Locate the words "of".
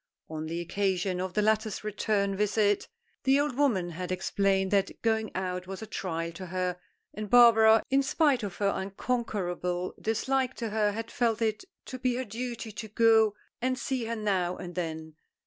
1.21-1.35, 8.41-8.55